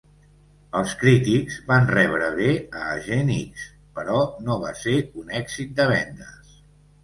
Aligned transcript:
Els 0.77 0.95
crítics 1.01 1.57
van 1.67 1.85
rebre 1.91 2.31
bé 2.41 2.49
a 2.81 2.83
"Agent 2.95 3.31
X", 3.37 3.69
però 4.01 4.19
no 4.49 4.59
va 4.67 4.75
ser 4.83 4.99
un 5.25 5.33
èxit 5.45 5.81
de 5.83 5.91
vendes. 5.97 6.61